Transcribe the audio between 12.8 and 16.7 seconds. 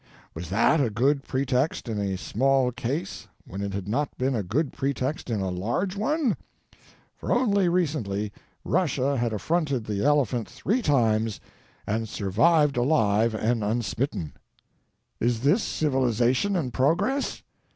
IN DARKNESS. 167 vived alive and unsmitten. Is this Civilization